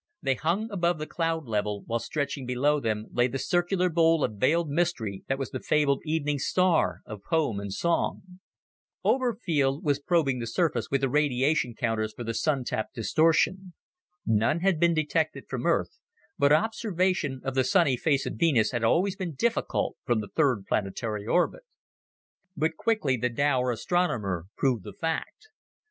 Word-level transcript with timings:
They 0.19 0.33
hung 0.33 0.67
above 0.71 0.97
the 0.97 1.05
cloud 1.05 1.45
level, 1.45 1.83
while 1.85 1.99
stretching 1.99 2.47
below 2.47 2.79
them 2.79 3.05
lay 3.11 3.27
the 3.27 3.37
circular 3.37 3.87
bowl 3.87 4.23
of 4.23 4.37
veiled 4.37 4.67
mystery 4.67 5.23
that 5.27 5.37
was 5.37 5.51
the 5.51 5.59
fabled 5.59 6.01
evening 6.05 6.39
star 6.39 7.01
of 7.05 7.21
poem 7.21 7.59
and 7.59 7.71
song. 7.71 8.39
Oberfield 9.05 9.83
was 9.83 9.99
probing 9.99 10.39
the 10.39 10.47
surface 10.47 10.89
with 10.89 11.01
the 11.01 11.07
radiation 11.07 11.75
counters 11.75 12.15
for 12.15 12.23
the 12.23 12.33
Sun 12.33 12.63
tap 12.63 12.87
distortion. 12.95 13.75
None 14.25 14.61
had 14.61 14.79
been 14.79 14.95
detected 14.95 15.43
from 15.47 15.67
Earth, 15.67 15.99
but 16.35 16.51
observation 16.51 17.39
of 17.43 17.53
the 17.53 17.63
sunny 17.63 17.95
face 17.95 18.25
of 18.25 18.37
Venus 18.37 18.71
had 18.71 18.83
always 18.83 19.15
been 19.15 19.35
difficult 19.35 19.97
from 20.03 20.19
the 20.19 20.29
third 20.29 20.65
planetary 20.65 21.27
orbit. 21.27 21.61
But 22.57 22.75
quickly 22.75 23.17
the 23.17 23.29
dour 23.29 23.69
astronomer 23.71 24.47
proved 24.57 24.83
the 24.83 24.93
fact. 24.93 25.49